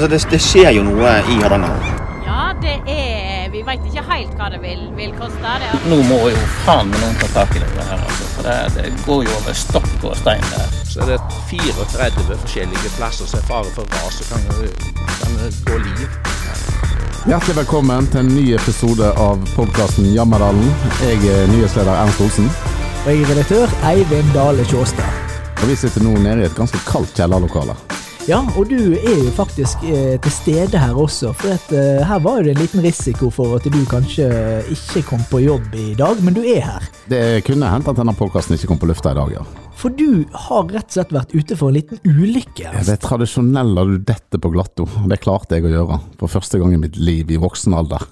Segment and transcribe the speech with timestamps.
[0.00, 1.88] Altså, det, det skjer jo noe i Hardanger.
[2.24, 5.50] Ja, det er Vi veit ikke helt hva det vil, vil koste.
[5.60, 5.80] Det.
[5.92, 8.28] Nå må jo faen meg noen ta tak i det her, altså.
[8.32, 10.72] For det, det går jo over stokk og stein der.
[10.88, 11.18] Så er det
[11.50, 14.48] 34 forskjellige plasser som er fare for ras og kan,
[15.18, 15.36] kan
[15.68, 16.08] gå liv.
[17.26, 20.72] Hjertelig velkommen til en ny episode av podkasten Jammerdalen.
[21.04, 22.48] Jeg er nyhetsleder Ernst Olsen.
[23.04, 25.36] Og jeg er redaktør Eivind Dale Tjåstad.
[25.60, 27.76] Og vi sitter nå nede i et ganske kaldt kjellerlokale.
[28.28, 32.20] Ja, og du er jo faktisk eh, til stede her også, for at, eh, her
[32.20, 34.26] var det en liten risiko for at du kanskje
[34.74, 36.84] ikke kom på jobb i dag, men du er her.
[37.08, 39.46] Det kunne hendt at denne podkasten ikke kom på lufta i dag, ja.
[39.80, 42.68] For du har rett og slett vært ute for en liten ulykke.
[42.68, 46.76] Ja, Det tradisjonelle du detter på glatto, det klarte jeg å gjøre for første gang
[46.76, 48.04] i mitt liv i voksen alder.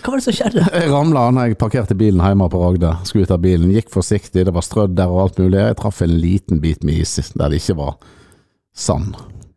[0.00, 0.64] Hva var det som skjedde?
[0.72, 2.96] Jeg ramla når jeg parkerte bilen hjemme på Ragde.
[3.04, 5.60] Skulle ut av bilen, gikk forsiktig, det var strødd der og alt mulig.
[5.60, 7.98] Jeg traff en liten bit med is der det ikke var
[8.78, 9.16] sand.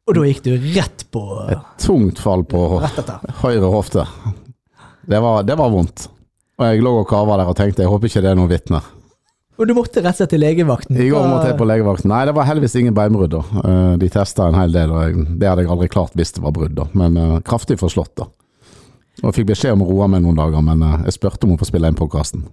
[0.09, 1.21] Og da gikk du rett på
[1.53, 2.62] Et tungt fall på
[3.43, 4.07] høyre hofte.
[5.07, 6.07] Det var, det var vondt.
[6.59, 8.90] Og jeg lå og kava der og tenkte jeg håper ikke det er noen vitner.
[9.62, 10.98] Og du måtte rett og slett til legevakten.
[10.98, 12.09] I går måtte jeg på legevakten.
[12.09, 13.34] Nei, det var heldigvis ingen beinbrudd.
[13.35, 13.41] da.
[13.62, 16.55] Eh, De testa en hel del, og det hadde jeg aldri klart hvis det var
[16.55, 16.74] brudd.
[16.79, 16.87] da.
[16.98, 18.26] Men eh, kraftig forslått, da.
[19.21, 21.53] Og jeg fikk beskjed om å roe meg noen dager, men eh, jeg spurte om
[21.53, 22.48] å få spille inn podkasten.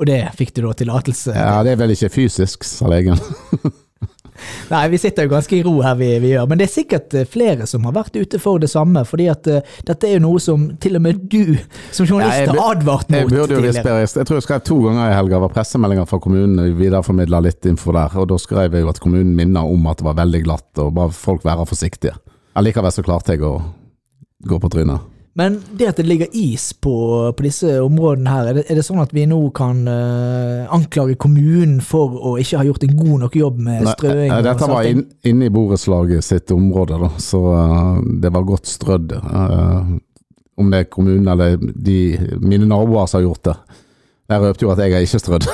[0.00, 3.20] Og det fikk du da tillatelse Ja, det er vel ikke fysisk, sa legen.
[4.70, 7.16] Nei, vi sitter jo ganske i ro her vi, vi gjør, men det er sikkert
[7.18, 10.24] eh, flere som har vært ute for det samme, fordi at uh, dette er jo
[10.26, 11.56] noe som til og med du
[11.90, 13.96] som journalist har advart advart Jeg mot burde jo tidligere.
[14.00, 15.42] Jeg tror jeg skrev to ganger i helga.
[15.44, 16.64] Var pressemeldinger fra kommunen.
[16.64, 18.16] vi videreformidla litt info der.
[18.16, 20.94] Og da skrev jeg jo at kommunen minner om at det var veldig glatt, og
[20.96, 22.16] bare folk være forsiktige.
[22.58, 23.56] Allikevel så klarte jeg å
[24.46, 25.09] gå på trynet.
[25.38, 26.92] Men det at det ligger is på,
[27.36, 31.14] på disse områdene her, er det, er det sånn at vi nå kan uh, anklage
[31.22, 34.32] kommunen for å ikke ha gjort en god nok jobb med strøing?
[34.32, 38.70] Nei, Dette var inne inn, i borettslaget sitt område, da, så uh, det var godt
[38.70, 39.14] strødd.
[39.22, 39.98] Uh,
[40.60, 42.00] om det er kommunen eller de,
[42.42, 43.58] mine naboer som har gjort det.
[44.30, 45.46] Jeg røpte jo at jeg har ikke strødd.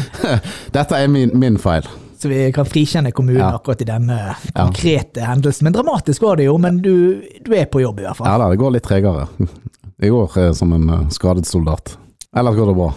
[0.76, 1.88] Dette er min, min feil.
[2.16, 3.54] Så vi kan frikjenne kommunen Ja.
[3.58, 5.64] akkurat i denne konkrete hendelsen.
[5.68, 8.26] Men dramatisk var det jo, men du, du er på jobb i hvert fall.
[8.30, 9.26] Ja da, det går litt tregere.
[10.00, 11.96] Jeg går eh, som en eh, skadet soldat.
[12.36, 12.90] Ellers går det bra.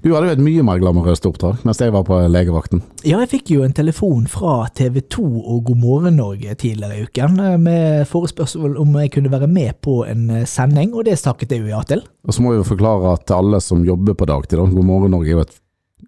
[0.00, 2.80] Du hadde jo et mye mer glamorøst oppdrag mens jeg var på legevakten.
[3.04, 7.04] Ja, jeg fikk jo en telefon fra TV 2 og God morgen Norge tidligere i
[7.04, 11.18] uken eh, med forespørsel om jeg kunne være med på en eh, sending, og det
[11.20, 12.00] snakket jeg jo ja til.
[12.24, 15.12] Og så må vi jo forklare at alle som jobber på dagtid, da, God morgen
[15.12, 15.59] Norge er jo et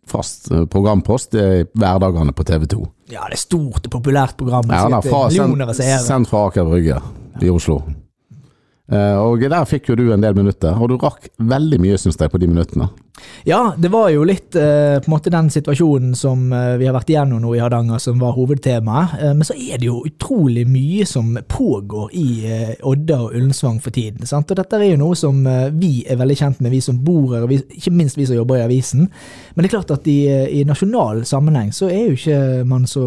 [0.08, 2.84] fast eh, programpost i er hverdagene på TV 2.
[3.12, 4.70] Ja, det er stort og populært program.
[4.72, 5.74] Ja, da, fra, sendt,
[6.06, 7.00] sendt fra Aker Brygge
[7.42, 7.80] i Oslo.
[8.92, 12.18] Eh, og der fikk jo du en del minutter, og du rakk veldig mye, syns
[12.20, 12.90] jeg, på de minuttene.
[13.44, 16.94] Ja, det var jo litt eh, på en måte den situasjonen som eh, vi har
[16.94, 19.16] vært igjennom nå i Hardanger, som var hovedtemaet.
[19.18, 23.82] Eh, men så er det jo utrolig mye som pågår i eh, Odda og Ullensvang
[23.84, 24.24] for tiden.
[24.28, 24.50] Sant?
[24.50, 27.34] Og dette er jo noe som eh, vi er veldig kjent med, vi som bor
[27.34, 29.04] her, og vi, ikke minst vi som jobber i avisen.
[29.52, 32.88] Men det er klart at i, eh, i nasjonal sammenheng så er jo ikke man
[32.88, 33.04] så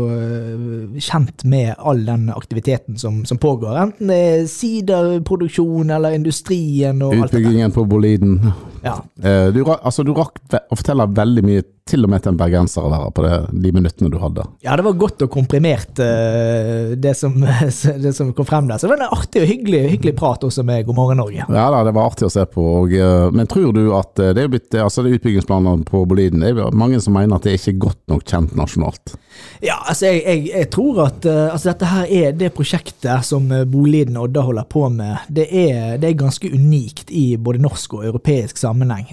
[1.02, 3.80] kjent med all den aktiviteten som, som pågår.
[3.88, 7.46] Enten det er siderproduksjon eller industrien og alt det der.
[7.48, 8.40] Utbyggingen på Boliden.
[8.86, 9.00] Ja.
[9.18, 12.82] Eh, du, altså, du rakk å fortelle veldig mye, til og med til en bergenser
[12.82, 14.42] å være på det, de minuttene du hadde.
[14.66, 17.36] Ja, det var godt og komprimert, eh, det som,
[18.06, 18.80] det som kom frem der.
[18.82, 21.46] Så det var en artig og hyggelig, hyggelig prat også med God morgen Norge.
[21.46, 22.66] Ja da, det var artig å se på.
[22.80, 26.02] Og, eh, men tror du at eh, det er blitt, altså det er utbyggingsplanene på
[26.10, 29.14] Boliden, det er mange som mener at det er ikke godt nok kjent nasjonalt.
[29.62, 34.18] Ja, altså jeg, jeg, jeg tror at altså dette her er det prosjektet som Boliden
[34.18, 35.28] Odda holder på med.
[35.30, 39.12] Det er, det er ganske unikt i både norsk og europeisk sammenheng.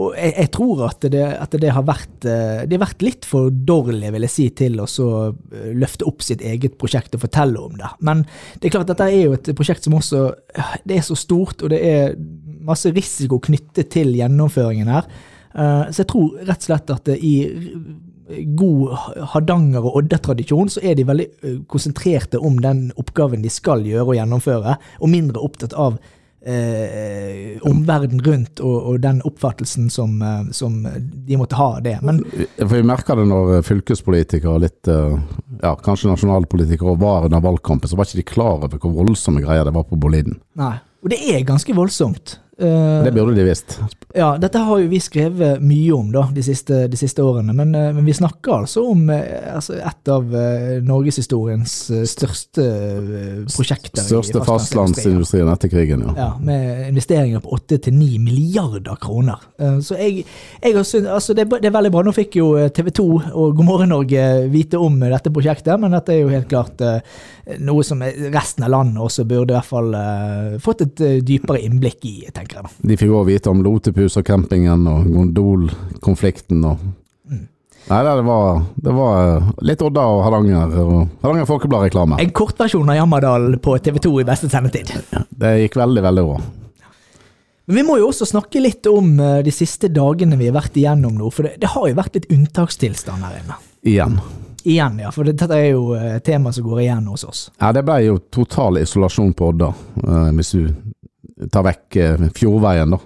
[0.00, 3.26] Og jeg, jeg tror at det, at det har vært eh, Det har vært litt
[3.28, 7.60] for dårlig, vil jeg si, til å eh, løfte opp sitt eget prosjekt og fortelle
[7.60, 7.90] om det.
[8.00, 8.24] Men
[8.58, 10.22] det er klart at dette er jo et prosjekt som også
[10.54, 12.16] eh, Det er så stort, og det er
[12.62, 15.08] masse risiko knyttet til gjennomføringen her.
[15.52, 17.32] Så jeg tror rett og slett at i
[18.56, 18.92] god
[19.34, 21.26] Hardanger- og Odda-tradisjon, så er de veldig
[21.68, 25.98] konsentrerte om den oppgaven de skal gjøre og gjennomføre, og mindre opptatt av
[26.46, 31.98] eh, omverdenen rundt og, og den oppfattelsen som, eh, som de måtte ha av det.
[32.02, 32.22] Men
[32.58, 35.18] For vi merka det når eh, fylkespolitikere litt, eh,
[35.62, 39.68] ja, kanskje nasjonalpolitikere var under valgkampen, så var ikke de klar over hvor voldsomme greier
[39.68, 40.40] det var på Boliden.
[40.58, 40.76] nei.
[41.02, 42.36] Og det er ganske voldsomt.
[42.58, 43.80] Eh, Det burde de visst.
[44.14, 47.72] Ja, dette har jo vi skrevet mye om da, de siste, de siste årene, men,
[47.72, 49.22] uh, men vi snakker altså om uh,
[49.54, 50.34] altså et av
[50.84, 51.76] norgeshistoriens
[52.10, 52.66] største
[53.48, 54.04] prosjekter.
[54.04, 55.48] Største fastlandsindustrien.
[55.48, 56.12] etter krigen, ja.
[56.18, 59.40] Ja, med investeringer på 8-9 milliarder kroner.
[59.80, 60.26] Så jeg,
[60.60, 62.04] jeg har synt, altså det, det er veldig bra.
[62.04, 66.14] Nå fikk jo TV 2 og God morgen Norge vite om dette prosjektet, men dette
[66.14, 66.84] er jo helt klart
[67.58, 71.62] noe som resten av landet også burde i hvert fall uh, fått et uh, dypere
[71.66, 72.74] innblikk i, tenker jeg da.
[72.92, 76.90] De fikk òg vite om Lotepus og campingen og gondolkonflikten og
[77.22, 77.46] Mm.
[77.88, 82.18] Nei, det var, det var eh, litt Odda og Hardanger og Hardanger Folkeblad-reklame.
[82.22, 84.90] En kortversjon av Jammerdal på TV 2 i beste sendetid.
[85.30, 86.40] Det gikk veldig, veldig bra.
[87.70, 90.78] Men vi må jo også snakke litt om eh, de siste dagene vi har vært
[90.78, 93.58] igjennom nå, for det, det har jo vært litt unntakstilstand her inne.
[93.86, 94.18] Igjen.
[94.64, 97.40] Igjen, ja, for dette er jo eh, et tema som går igjen hos oss.
[97.58, 99.72] Ja, det ble jo total isolasjon på Odda,
[100.02, 103.00] eh, hvis du tar vekk eh, Fjordveien, da.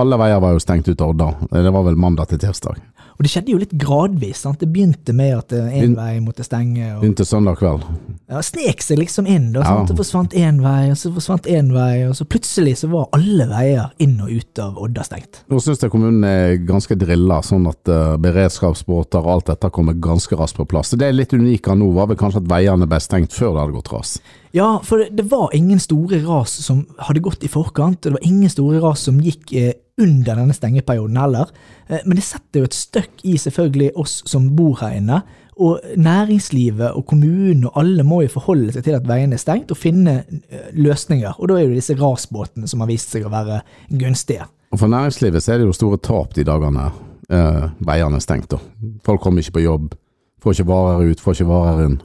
[0.00, 1.32] Alle veier var jo stengt ut av Odda.
[1.50, 2.78] Det var vel mandag til tirsdag.
[3.18, 4.44] Og det skjedde jo litt gradvis.
[4.46, 4.60] sant?
[4.62, 6.94] Det begynte med at én vei måtte stenge.
[6.94, 7.82] og Begynte søndag kveld.
[8.30, 9.48] Ja, Snek seg liksom inn.
[9.54, 9.88] da, sant?
[9.88, 9.90] Ja.
[9.90, 13.48] Det forsvant én vei, og så forsvant én vei, og så plutselig så var alle
[13.50, 15.42] veier inn og ut av Odda stengt.
[15.50, 19.98] Nå syns jeg kommunen er ganske drilla, sånn at uh, beredskapsbåter og alt dette kommer
[19.98, 20.94] ganske raskt på plass.
[20.94, 23.64] Det er litt unikt av nå, var vel kanskje at veiene ble stengt før det
[23.64, 24.14] hadde gått ras.
[24.54, 28.18] Ja, for det, det var ingen store ras som hadde gått i forkant, og det
[28.20, 31.50] var ingen store ras som gikk eh, under denne stengeperioden heller.
[31.88, 35.22] Eh, men det setter jo et støkk i selvfølgelig oss som bor her inne.
[35.60, 39.72] Og næringslivet og kommunen og alle må jo forholde seg til at veiene er stengt,
[39.74, 41.36] og finne eh, løsninger.
[41.36, 43.60] Og da er det disse rasbåtene som har vist seg å være
[44.00, 44.48] gunstige.
[44.70, 46.88] Og For næringslivet så er det jo store tap de dagene
[47.28, 48.54] eh, veiene er stengt.
[48.54, 48.60] Da.
[49.04, 49.92] Folk kommer ikke på jobb,
[50.40, 51.98] får ikke varer ut, får ikke varer inn.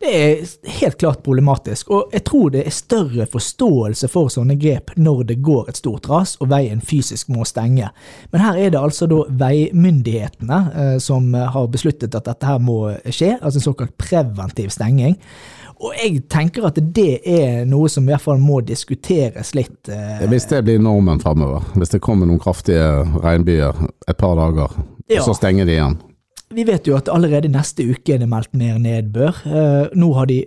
[0.00, 0.46] Det er
[0.80, 5.36] helt klart problematisk, og jeg tror det er større forståelse for sånne grep når det
[5.44, 7.90] går et stort ras og veien fysisk må stenge.
[8.32, 12.78] Men her er det altså da veimyndighetene eh, som har besluttet at dette her må
[13.12, 15.18] skje, altså en såkalt preventiv stenging.
[15.80, 19.88] Og jeg tenker at det er noe som i hvert fall må diskuteres litt.
[19.88, 24.80] eh, Hvis det blir normen framover, hvis det kommer noen kraftige regnbyger et par dager,
[25.10, 25.20] Ja.
[25.20, 26.00] og så stenger de igjen.
[26.50, 29.36] Vi vet jo at allerede neste uke er det meldt mer nedbør.
[29.46, 30.40] Eh, nå har de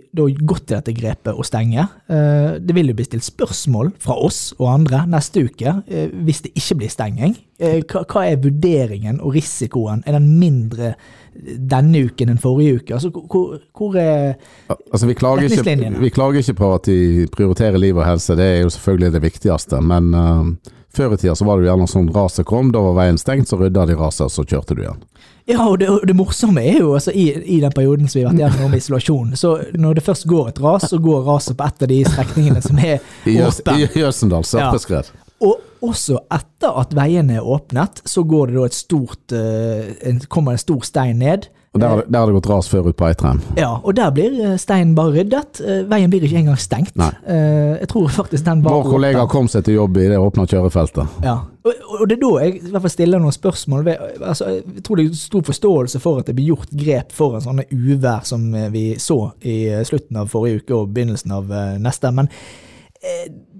[0.44, 1.86] gått til dette grepet å stenge.
[2.12, 6.42] Eh, det vil jo bli stilt spørsmål fra oss og andre neste uke eh, hvis
[6.44, 7.32] det ikke blir stenging.
[7.56, 10.02] Hva, er vurderingen og risikoen?
[10.04, 10.92] Er den mindre
[11.32, 12.98] denne uken enn forrige uke?
[12.98, 14.36] Altså, hvor, hvor er
[14.68, 18.50] Altså, vi, klager ikke, vi klager ikke på at de prioriterer liv og helse, det
[18.58, 19.80] er jo selvfølgelig det viktigste.
[19.80, 23.00] Men uh, før i tida så var det jo gjerne sånn raset kom, da var
[23.00, 25.00] veien stengt, så rydda de raset, så kjørte du igjen.
[25.44, 27.26] Ja, og det, og det morsomme er jo altså i,
[27.56, 30.48] i den perioden som vi har vært gjennom med isolasjon, så når det først går
[30.54, 33.76] et ras, så går raset på et av de strekningene som er åpne.
[33.84, 35.10] i Jøsendal, Sørpeskred.
[35.44, 40.22] Og også etter at veiene er åpnet, så går det da et stort, eh, en,
[40.32, 41.50] kommer en stor stein ned.
[41.74, 43.40] Og der, har det- gått ras før ut på Eitrheim.
[43.58, 45.60] Ja, og der blir eh, steinen bare ryddet.
[45.60, 46.94] Eh, Veien blir ikke engang stengt.
[46.96, 47.10] Nei.
[47.26, 50.46] Eh, Jeg tror faktisk den var Vår kollega kom seg til jobb i det åpna
[50.46, 51.08] kjørefeltet.
[51.24, 51.40] Ja.
[51.64, 53.88] Og, det er da jeg i hvert fall stiller noen spørsmål.
[54.22, 57.40] Altså, jeg tror det er stor forståelse for at det blir gjort grep for en
[57.42, 59.56] sånne uvær som vi så i
[59.88, 61.50] slutten av forrige uke og begynnelsen av
[61.80, 62.12] neste.
[62.12, 62.28] Men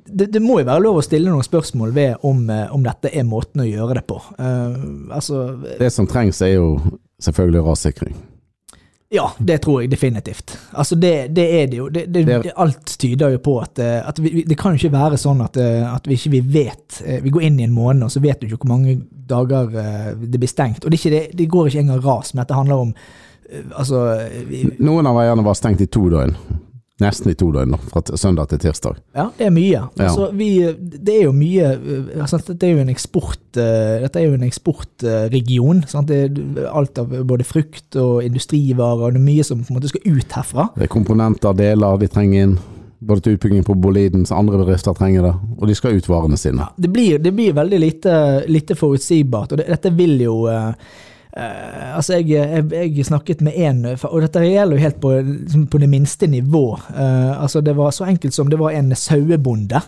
[0.07, 2.45] det, det må jo være lov å stille noen spørsmål ved om,
[2.77, 4.21] om dette er måten å gjøre det på.
[4.39, 6.69] Uh, altså, Det som trengs er jo
[7.25, 8.17] selvfølgelig rassikring.
[9.15, 10.57] Ja, det tror jeg definitivt.
[10.73, 11.89] Altså det, det er det jo.
[11.89, 14.97] Det, det, Det alt tyder jo på at, eh, at vi, det kan jo ikke
[14.97, 17.77] være sånn at, eh, at vi ikke vi vet eh, Vi går inn i en
[17.77, 18.97] måned, og så vet du ikke hvor mange
[19.29, 19.71] dager
[20.19, 20.85] det blir stengt.
[20.85, 22.97] Og det, ikke det, det går ikke engang ras, men dette handler om
[23.77, 23.99] Altså
[24.83, 26.33] Noen av veiene var stengt i to døgn.
[27.03, 29.01] Nesten i to døgn, fra søndag til tirsdag.
[29.17, 29.71] Ja, det er mye.
[29.73, 30.05] Ja.
[30.05, 34.21] Altså, vi, det er jo mye eh, altså, Dette er jo en eksport eh, Dette
[34.21, 35.81] er jo en eksportregion.
[35.91, 36.13] sant?
[36.13, 36.21] Det
[36.63, 39.91] er alt av både frukt og industrivarer, og det er mye som på en måte
[39.91, 40.69] skal ut herfra.
[40.77, 42.55] Det er komponenter, deler de trenger inn.
[43.05, 45.33] Både til utbygging på Boliden, så andre bedrifter trenger det.
[45.59, 46.69] Og de skal ut varene sine.
[46.79, 48.15] det blir, det blir veldig lite,
[48.47, 50.71] lite forutsigbart, og det, dette vil jo eh,
[51.37, 55.67] eh, altså jeg, jeg, jeg snakket med en, og dette gjelder jo helt på, liksom
[55.71, 56.65] på det minste nivå.
[56.91, 59.81] Uh, altså det var så enkelt som det var en sauebonde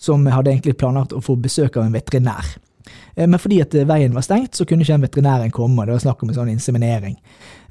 [0.00, 2.54] som hadde egentlig planlagt å få besøk av en veterinær.
[3.16, 5.86] Uh, Men fordi at veien var stengt, så kunne ikke den veterinæren komme.
[5.86, 7.18] Det var snakk om en sånn inseminering.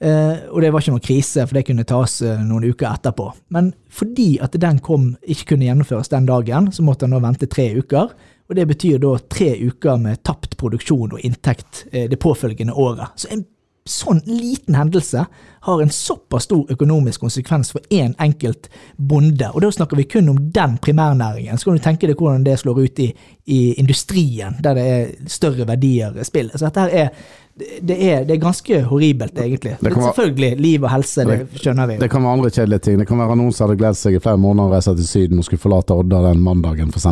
[0.04, 3.30] Og det var ikke noen krise, for det kunne tas noen uker etterpå.
[3.56, 7.48] Men fordi at den kom, ikke kunne gjennomføres den dagen, så måtte han nå vente
[7.48, 8.12] tre uker.
[8.50, 13.08] Og det betyr da tre uker med tapt produksjon og inntekt eh, det påfølgende året.
[13.16, 13.46] Så en
[13.86, 15.26] sånn liten hendelse
[15.66, 19.50] har en såpass stor økonomisk konsekvens for én enkelt bonde.
[19.52, 21.58] Og da snakker vi kun om den primærnæringen.
[21.60, 23.10] Så kan du tenke deg hvordan det slår ut i,
[23.52, 26.52] i industrien, der det er større verdier i spill.
[26.56, 27.12] Så dette er
[27.60, 29.76] det er, det er ganske horribelt, egentlig.
[29.80, 31.98] Det være- Selvfølgelig, liv og helse, det skjønner vi.
[32.02, 32.98] Det kan være andre kjedelige ting.
[33.00, 35.38] Det kan være noen som hadde gledet seg i flere måneder å reise til Syden
[35.44, 37.06] og skulle forlate Odda den mandagen, f.eks.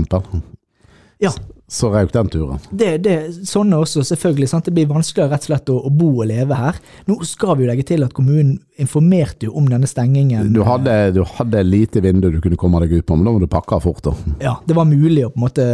[1.21, 1.31] Ja,
[1.71, 2.59] Så røk den turen.
[2.75, 3.13] det, det,
[3.47, 4.47] sånne også, selvfølgelig.
[4.51, 4.65] Sant?
[4.67, 6.75] Det blir vanskeligere rett og slett å, å bo og leve her.
[7.07, 10.49] Nå skal vi jo legge til at kommunen informerte jo om denne stengingen.
[10.51, 13.39] Du hadde, du hadde lite vindu du kunne komme deg ut på, men da må
[13.39, 14.01] du pakke fort.
[14.03, 14.11] da.
[14.43, 15.67] Ja, det var mulig å på en måte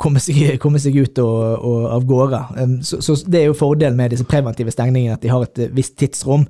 [0.00, 2.42] komme seg, komme seg ut og, og av gårde.
[2.88, 5.72] Så, så det er jo fordelen med disse preventive stengningene, at de har et eh,
[5.76, 6.46] visst tidsrom.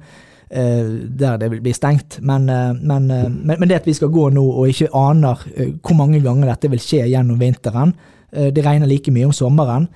[0.47, 2.21] eh, Der det vil bli stengt.
[2.23, 5.43] Men, eh, men, men, men det at vi skal gå nå og ikke aner
[5.83, 7.97] hvor mange ganger dette vil skje gjennom vinteren,
[8.33, 9.89] det regner like mye om sommeren.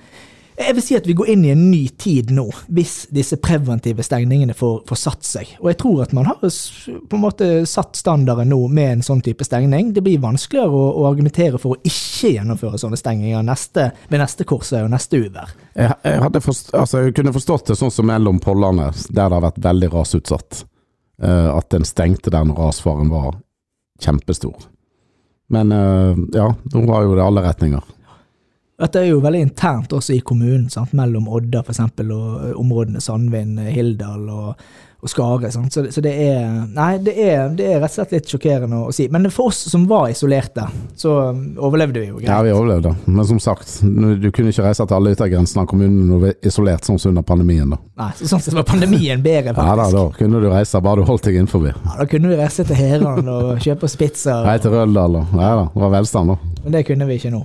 [0.57, 4.01] Jeg vil si at vi går inn i en ny tid nå, hvis disse preventive
[4.01, 5.49] stengningene får, får satt seg.
[5.61, 9.21] Og jeg tror at man har på en måte satt standarden nå med en sånn
[9.21, 9.91] type stengning.
[9.93, 14.47] Det blir vanskeligere å, å argumentere for å ikke gjennomføre sånne stengninger neste, ved neste
[14.49, 15.51] korsvei og neste uvær.
[15.77, 19.61] Jeg, jeg, altså, jeg kunne forstått det sånn som mellom pollene, der det har vært
[19.67, 20.63] veldig rasutsatt.
[21.21, 23.37] Uh, at en stengte der når rasfaren var
[24.01, 24.65] kjempestor.
[25.53, 27.85] Men uh, ja, nå har jo det alle retninger.
[28.77, 30.91] Dette er jo veldig internt også i kommunen, sant?
[30.93, 34.67] mellom Odda for eksempel, og områdene Sandvin, Hildal og,
[35.01, 35.49] og Skare.
[35.49, 35.63] Så,
[35.95, 36.43] så det er
[36.75, 39.07] Nei, det er, det er rett og slett litt sjokkerende å si.
[39.09, 42.29] Men for oss som var isolerte, så overlevde vi jo greit.
[42.29, 42.91] Ja, vi overlevde.
[43.09, 46.37] Men som sagt, du kunne ikke reise til alle yttergrensene av kommunen når du var
[46.51, 47.73] isolert, sånn som under pandemien.
[47.73, 47.81] da.
[48.03, 51.09] Nei, så sånn sett var pandemien bedre, Ja da, da kunne du reise, bare du
[51.09, 51.65] holdt deg innenfor.
[51.73, 55.33] Ja, da kunne vi reise til Heran og kjøpe oss pizza, Nei, til Røldal og
[55.41, 56.61] Ja da, det var velstand, da.
[56.61, 57.41] men det kunne vi ikke nå.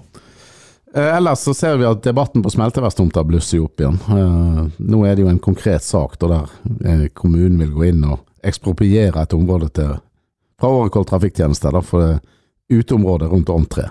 [0.94, 3.96] Eh, ellers så ser vi at debatten på smelteverkstomta blusser opp igjen.
[4.12, 6.34] Eh, nå er det jo en konkret sak der
[6.84, 9.96] eh, kommunen vil gå inn og ekspropriere et område til
[10.60, 13.88] fra Årekoll trafikktjeneste for det uteområdet rundt Orm 3.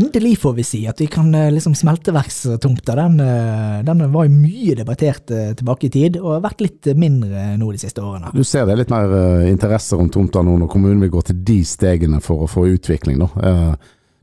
[0.00, 3.20] Endelig får vi si at vi kan liksom Smelteverkstomta, den,
[3.84, 7.82] den var jo mye debattert tilbake i tid, og har vært litt mindre nå de
[7.82, 8.30] siste årene.
[8.32, 11.42] Du ser det er litt mer interesse rundt tomta nå når kommunen vil gå til
[11.46, 13.20] de stegene for å få utvikling.
[13.22, 13.74] Da.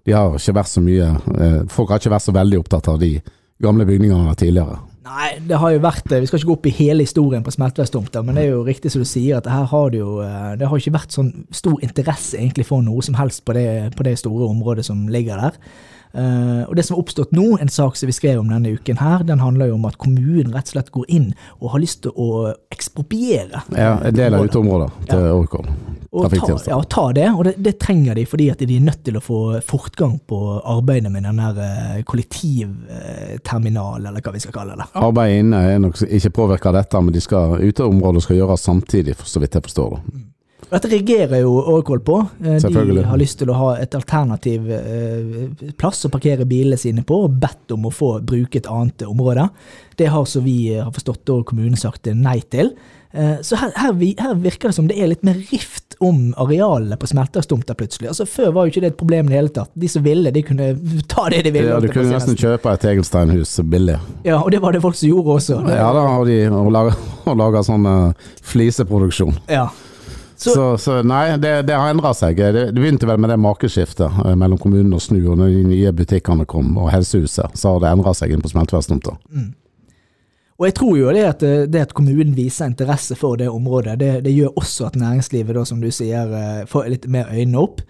[0.08, 3.02] De har ikke vært så mye eh, Folk har ikke vært så veldig opptatt av
[3.02, 3.18] de
[3.64, 4.78] gamle bygningene tidligere.
[5.08, 7.54] Nei, det har jo vært eh, Vi skal ikke gå opp i hele historien på
[7.54, 10.54] Smelteverkstomta, men det er jo riktig som du sier, at her har det jo eh,
[10.60, 14.08] Det har ikke vært sånn stor interesse egentlig for noe som helst på det, på
[14.08, 15.60] det store området som ligger der.
[16.14, 18.98] Eh, og det som har oppstått nå, en sak som vi skrev om denne uken
[19.02, 22.04] her, den handler jo om at kommunen rett og slett går inn og har lyst
[22.06, 23.64] til å ekspropriere.
[23.76, 25.34] Ja, en del av uteområdet til Ja.
[25.36, 25.66] Oracle.
[26.18, 29.04] Og ta, ja, ta det, og det, det trenger de fordi at de er nødt
[29.06, 34.56] til å få fortgang på arbeidet med den der eh, kollektivterminal, eller hva vi skal
[34.56, 34.88] kalle det.
[34.98, 39.18] Arbeidet inne er nok ikke påvirka av dette, men de skal, uteområdet skal gjøres samtidig,
[39.24, 40.02] så vidt jeg forstår det.
[40.69, 42.17] Dette reagerer jo Oracle på.
[42.43, 47.05] Eh, De har lyst til å ha et alternativ eh, plass å parkere bilene sine
[47.07, 49.47] på, og bedt om å få bruke et annet område.
[49.97, 52.74] Det har, så vi har forstått, og kommunen sagt nei til.
[53.13, 56.97] Eh, Så her, her, her virker det som det er litt mer rift om arealene
[57.00, 58.12] på smelterstomta plutselig.
[58.12, 59.71] Altså Før var jo ikke det et problem i det hele tatt.
[59.74, 60.67] De som ville, de kunne
[61.15, 61.71] ta det de ville.
[61.71, 63.95] Ja, du kunne nesten kjøpe et tegelsteinhus billig.
[64.27, 65.63] Ja, og det var det folk som gjorde også.
[65.65, 67.00] Det- Ja, da har de og lager,
[67.31, 69.39] og lager sånn eh, fliseproduksjon.
[69.50, 69.69] Ja.
[70.38, 72.38] Så, Så, så nei, det, det har endra seg.
[72.38, 75.63] Det, det begynte vel med det makeskiftet eh, mellom kommunen og Snu, og når de
[75.72, 79.17] nye butikkene kom, og Helsehuset, så har det endra seg inn på smelteverkstomta.
[80.58, 83.98] Og jeg tror jo det at, eh, det at kommunen viser interesse for det området,
[84.01, 87.65] det, det gjør også at næringslivet, da, som du sier, eh, får litt mer øynene
[87.65, 87.82] opp.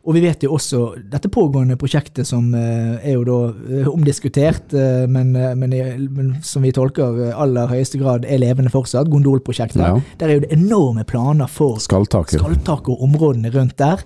[0.00, 0.78] Og vi vet jo også
[1.12, 3.38] dette pågående prosjektet som eh, er jo da
[3.68, 5.74] eh, omdiskutert, eh, men, men,
[6.16, 9.82] men som vi tolker aller høyeste grad er levende fortsatt, Gondolprosjektet.
[9.84, 10.00] Ja.
[10.22, 12.40] Der er jo det enorme planer for Skalltaket.
[12.40, 14.00] og områdene rundt der.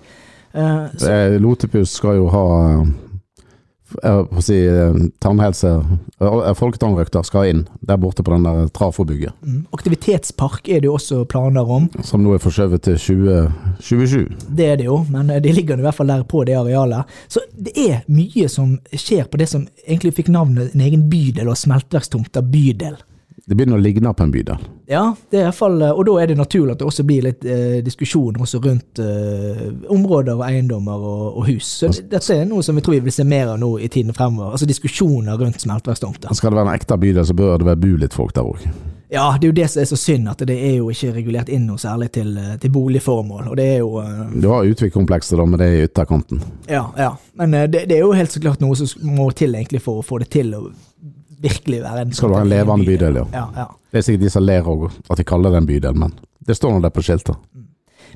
[0.55, 1.11] Så,
[1.43, 3.84] Lotepus skal jo ha eh, jeg holdt på å
[4.45, 5.71] si eh, tannhelse
[6.19, 10.97] eh, Folketannrøkter skal inn der borte på den der trafobygget, mm, aktivitetspark er det jo
[10.97, 11.89] også planer om.
[12.03, 14.37] som nå er forskjøvet til 2027.
[14.57, 17.09] Det er det jo, men de ligger i hvert fall der på det arealet.
[17.27, 21.49] Så det er mye som skjer på det som egentlig fikk navnet en egen bydel,
[21.51, 22.97] og Smelteverkstomta bydel.
[23.45, 24.61] Det begynner å ligne på en bydel.
[24.89, 27.27] Ja, det er i hvert fall, og da er det naturlig at det også blir
[27.27, 31.69] litt eh, diskusjon også rundt eh, områder og eiendommer og, og hus.
[31.83, 33.91] Så det, dette er noe som vi tror vi vil se mer av nå i
[33.93, 34.55] tiden fremover.
[34.57, 36.33] Altså diskusjoner rundt smelteverkstomter.
[36.33, 38.65] Skal det være en ekte bydel, så bør det være bo litt folk der òg.
[39.13, 41.49] Ja, det er jo det som er så synd, at det er jo ikke regulert
[41.53, 43.51] inn noe særlig til, eh, til boligformål.
[43.51, 46.41] Og det er jo Uh, Du har Utvik-komplekset, da, men det er i ytterkanten.
[46.67, 47.15] Ja, ja.
[47.33, 50.01] Men uh, det, det er jo helt så klart noe som må til egentlig for
[50.01, 50.65] å få det til å
[51.41, 53.25] virkelig være en Skal være en levende bydel, ja.
[53.33, 53.67] Ja, ja.
[53.91, 56.57] Det er sikkert de som ler òg, at de kaller det en bydel, men det
[56.57, 57.35] står nå der på skiltet.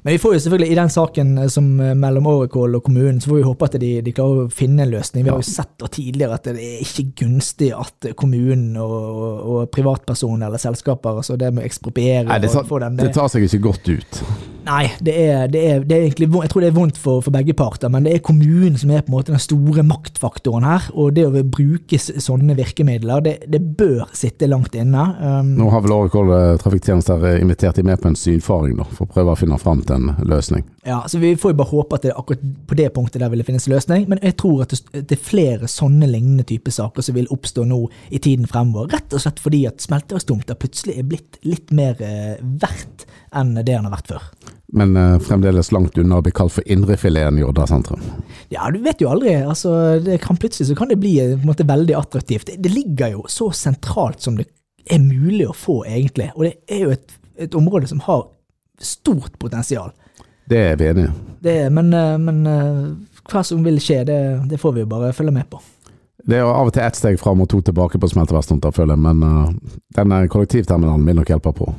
[0.04, 3.20] Men vi får jo selvfølgelig i den saken eh, som eh, mellom Årekål og kommunen,
[3.22, 5.26] så får vi håpe at de, de klarer å finne en løsning.
[5.26, 8.94] Vi har jo sett tidligere at det er ikke gunstig at kommunen og,
[9.40, 13.48] og, privatpersoner eller selskaper, altså det med å ekspropriere Nei, det, tar- det tar seg
[13.50, 14.22] ikke godt ut.
[14.70, 16.28] Nei, det er, det er, det er egentlig.
[16.30, 19.02] Jeg tror det er vondt for, for begge parter, men det er kommunen som er
[19.06, 20.90] på en måte den store maktfaktoren her.
[20.94, 25.06] Og det å bruke sånne virkemidler, det, det bør sitte langt inne.
[25.20, 28.86] Um, Nå har vel Åre eh, trafikktjenester eh, invitert de med på en synfaring, da,
[28.94, 30.68] for å prøve å finne fram til en løsning.
[30.84, 33.42] Ja, så Vi får jo bare håpe at det akkurat på det punktet der vil
[33.42, 37.18] det finnes løsning, men jeg tror at det, er flere sånne lignende typer saker som
[37.18, 37.82] vil oppstå nå
[38.16, 38.88] i tiden fremover.
[38.94, 43.06] Rett og slett fordi at smelteverkstomter plutselig er blitt litt mer eh, verdt
[43.36, 44.32] enn det den har vært før.
[44.80, 48.04] Men eh, fremdeles langt unna å bli kalt for indrefileten i Odda sentrum.
[48.54, 49.36] Ja, du vet jo aldri.
[49.42, 52.48] altså det kan Plutselig så kan det bli eh, på en måte veldig attraktivt.
[52.48, 54.48] Det, det ligger jo så sentralt som det
[54.90, 56.32] er mulig å få, egentlig.
[56.38, 58.30] Og det er jo et, et område som har
[58.80, 59.92] stort potensial.
[60.50, 61.58] Det er vi enige i.
[61.70, 62.86] Men eh, men eh,
[63.30, 65.62] hva som vil skje, det, det får vi jo bare følge med på.
[66.30, 68.98] Det er jo av og til ett steg fram og to tilbake på smelteverkstedet, føler
[68.98, 71.70] jeg, men uh, denne kollektivterminalen vil nok hjelpe på.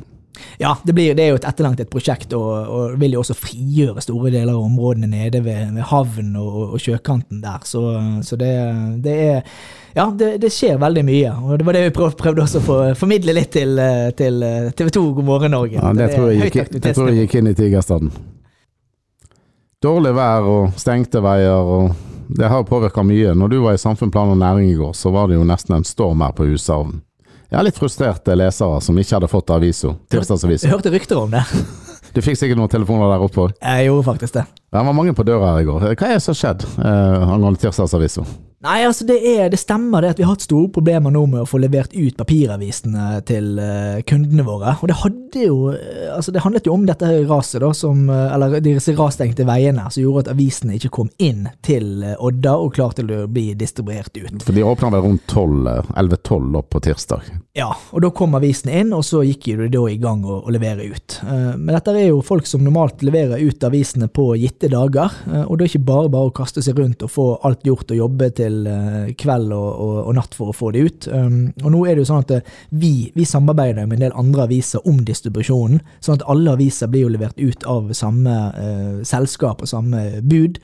[0.57, 4.01] Ja, det, blir, det er jo et etterlengtet prosjekt, og, og vil jo også frigjøre
[4.01, 7.61] store deler av områdene nede ved, ved havnen og, og sjøkanten der.
[7.69, 7.83] Så,
[8.25, 8.51] så det,
[9.05, 9.45] det er
[9.93, 11.37] Ja, det, det skjer veldig mye.
[11.43, 14.41] Og det var det vi prøv, prøvde også å for, formidle litt til, eh, til
[14.71, 15.77] TV 2 God morgen Norge.
[15.77, 18.13] Ja, det, tror jeg gikk, det tror jeg gikk inn i Tigerstaden.
[19.81, 23.31] Dårlig vær og stengte veier, og det har påvirka mye.
[23.33, 25.73] Når du var i Samfunn, plan og næring i går, så var det jo nesten
[25.73, 26.99] en storm her på Hushavn.
[27.49, 29.95] Jeg har litt frustrerte lesere som ikke hadde fått avisa.
[30.13, 31.41] Jeg hørte rykter om det.
[32.13, 33.57] Du fikk sikkert noen telefoner der oppe òg.
[33.57, 34.45] Jeg gjorde faktisk det.
[34.69, 35.89] Det var mange på døra her i går.
[35.95, 38.25] Hva er det som har skjedd eh, angående tirsdagsavisa?
[38.61, 41.41] Nei, altså det, er, det stemmer det at vi har hatt store problemer nå med
[41.41, 44.75] å få levert ut papiravisene til eh, kundene våre.
[44.77, 48.33] Og det hadde jo eh, Altså det handlet jo om dette raset, da, som eh,
[48.35, 52.93] Eller disse rasstengte veiene som gjorde at avisene ikke kom inn til Odda og klar
[52.97, 54.45] til å bli distribuert ut.
[54.45, 57.31] For de åpna vel rundt 12, eh, 11-12 opp på tirsdag.
[57.57, 60.53] Ja, og da kom avisene inn, og så gikk de da i gang å, å
[60.53, 61.17] levere ut.
[61.25, 65.11] Men dette er jo folk som normalt leverer ut avisene på gitte dager,
[65.47, 67.99] og det er ikke bare bare å kaste seg rundt og få alt gjort og
[68.03, 71.07] jobbe til eh, kveld og, og, og natt for å få det ut.
[71.11, 74.15] Um, Og nå er det jo sånn at eh, vi, vi samarbeider med en del
[74.19, 79.03] andre aviser om distribusjonen, sånn at alle aviser blir jo levert ut av samme uh,
[79.07, 80.59] selskap og samme bud.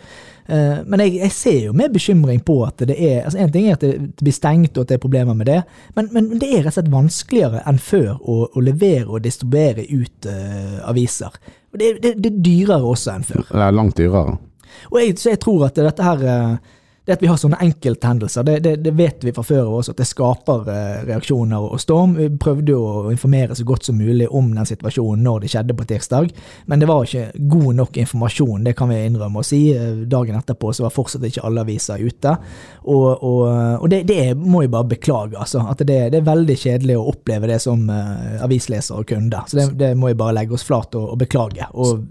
[0.47, 3.67] Uh, Men jeg, jeg ser jo med bekymring på at det er altså En ting
[3.67, 5.61] er at det, blir stengt og at det er problemer med det,
[5.97, 9.87] men, men det er rett og slett vanskeligere enn før å, å levere og distribuere
[9.91, 11.35] ut uh, aviser.
[11.73, 13.47] Og det, det, det er dyrere også enn før.
[13.51, 14.37] Det er langt dyrere.
[14.91, 16.75] Og jeg, så jeg tror at dette her eh,
[17.07, 19.93] det at vi har sånne enkelthendelser, det, det, det vet vi fra før av også,
[19.95, 22.17] at det skaper eh, reaksjoner og storm.
[22.17, 25.77] Vi prøvde jo å informere så godt som mulig om den situasjonen når det skjedde
[25.79, 26.33] på tirsdag,
[26.67, 29.61] men det var ikke god nok informasjon, det kan vi innrømme å si.
[29.71, 32.35] Eh, Dagen etterpå så var fortsatt ikke alle aviser ute,
[32.83, 33.41] og, og,
[33.79, 35.63] og det, det må jeg bare beklage, altså.
[35.71, 39.47] At det, er veldig kjedelig å oppleve det som eh, avisleser og kunder.
[39.47, 41.71] Så det må jeg bare legge oss flat og, og beklage.
[41.71, 42.03] og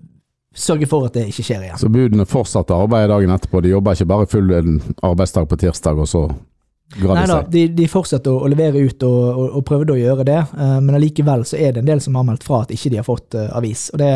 [0.57, 1.79] Sørge for at det ikke skjer igjen.
[1.81, 3.61] Så budene fortsatte arbeidet dagen etterpå.
[3.61, 4.53] De jobba ikke bare full
[5.05, 6.29] arbeidsdag på tirsdag, og så
[6.97, 10.25] Nei da, de, de fortsetter å, å levere ut og, og, og prøvde å gjøre
[10.29, 12.93] det, uh, men allikevel så er det en del som har meldt fra at ikke
[12.95, 13.89] de har fått uh, avis.
[13.91, 14.13] Og det,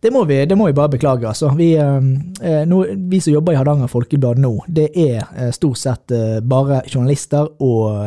[0.00, 1.50] det, må vi, det må vi bare beklage, altså.
[1.56, 1.96] Vi, eh,
[2.40, 6.80] eh, vi som jobber i Hardanger Folkeblad nå, det er eh, stort sett eh, bare
[6.88, 7.98] journalister og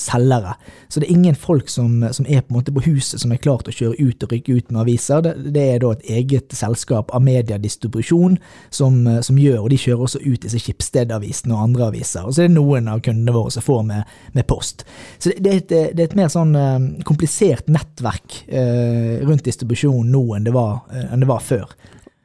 [0.00, 0.54] selgere.
[0.88, 3.72] Så det er ingen folk som, som er på på huset som er klar til
[3.72, 5.20] å kjøre ut og rykke ut med aviser.
[5.24, 8.38] Det, det er da et eget selskap av mediedistribusjon
[8.70, 12.26] som, som gjør, og de kjører også ut disse Skipsstedavisene og andre aviser.
[12.26, 14.86] Og så er det noen av kundene våre som får med, med post.
[15.18, 16.56] Så det, det, et, det er et mer sånn
[17.08, 21.74] komplisert nettverk eh, rundt distribusjon nå enn det var, eh, enn det var før.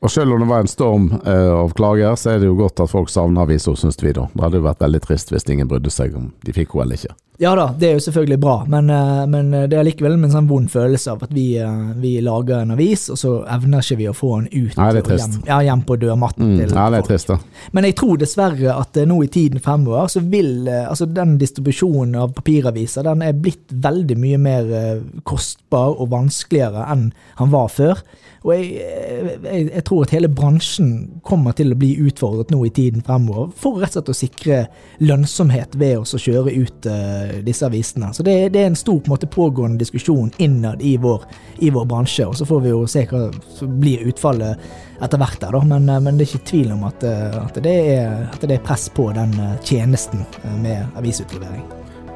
[0.03, 2.81] Og selv om det var en storm uh, av klager, så er det jo godt
[2.83, 4.27] at folk savner avisa, syns vi da.
[4.33, 6.99] Det hadde jo vært veldig trist hvis ingen brydde seg om de fikk henne eller
[6.99, 7.15] ikke.
[7.41, 10.45] Ja da, det er jo selvfølgelig bra, men, eh, men det er likevel en sånn
[10.47, 14.07] vond følelse av at vi, eh, vi lager en avis, og så evner ikke vi
[14.11, 15.39] å få den ut Nei, det er trist.
[15.39, 17.07] hjem, ja, hjem på dørmatten Mm, til ja, det er folk.
[17.09, 17.37] trist, da.
[17.73, 21.37] Men jeg tror dessverre at eh, nå i tiden fremover, så vil eh, altså den
[21.41, 27.09] distribusjonen av papiraviser, den er blitt veldig mye mer eh, kostbar og vanskeligere enn
[27.41, 28.03] han var før.
[28.43, 32.61] Og jeg, eh, jeg, jeg tror at hele bransjen kommer til å bli utfordret nå
[32.67, 34.57] i tiden fremover, for rett og slett å sikre
[34.99, 38.11] lønnsomhet ved oss å kjøre ut eh, disse avisene.
[38.13, 41.25] Så det, det er en stor på en måte pågående diskusjon innad i vår,
[41.63, 44.59] i vår bransje, og så får vi jo se hva som blir utfallet
[45.03, 45.61] etter hvert der, da.
[45.67, 48.57] Men, eh, men det er ikke tvil om at, eh, at, det er, at det
[48.57, 51.65] er press på den eh, tjenesten eh, med avisutlevering.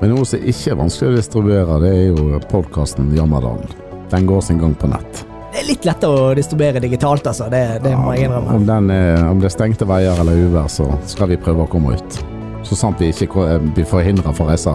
[0.02, 3.74] Men noe som ikke er vanskelig å distribuere, det er jo podkasten Jammerdalen.
[4.12, 5.26] Den går sin gang på nett.
[5.52, 7.50] Det er litt lettere å distribuere digitalt, altså.
[7.50, 8.60] Det, det må jeg innrømme.
[8.62, 8.94] Om, den
[9.26, 12.37] om det er stengte veier eller uvær, så skal vi prøve å komme ut.
[12.68, 14.74] Så sant vi ikke blir forhindra fra å reise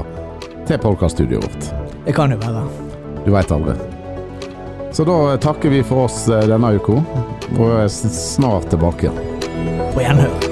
[0.68, 1.72] til podkaststudioet vårt.
[2.06, 2.64] Det kan jo være.
[3.26, 3.76] Du veit aldri.
[4.92, 6.98] Så da takker vi for oss eh, denne uka,
[7.56, 9.12] og er snart tilbake.
[9.92, 10.51] På gjenhør.